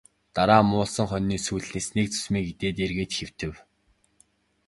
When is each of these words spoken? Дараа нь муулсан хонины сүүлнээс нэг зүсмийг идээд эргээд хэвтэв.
Дараа 0.35 0.61
нь 0.63 0.69
муулсан 0.71 1.07
хонины 1.09 1.37
сүүлнээс 1.45 1.87
нэг 1.97 2.07
зүсмийг 2.11 2.45
идээд 2.53 2.77
эргээд 2.85 3.11
хэвтэв. 3.19 3.53